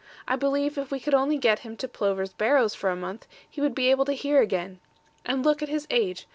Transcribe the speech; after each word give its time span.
I 0.27 0.35
believe 0.35 0.79
if 0.79 0.89
we 0.89 0.99
could 0.99 1.13
only 1.13 1.37
get 1.37 1.59
him 1.59 1.77
to 1.77 1.87
Plover's 1.87 2.33
Barrows 2.33 2.73
for 2.73 2.89
a 2.89 2.95
month, 2.95 3.27
he 3.47 3.61
would 3.61 3.75
be 3.75 3.91
able 3.91 4.05
to 4.05 4.13
hear 4.13 4.41
again. 4.41 4.79
And 5.27 5.45
look 5.45 5.61
at 5.61 5.69
his 5.69 5.85
age! 5.91 6.25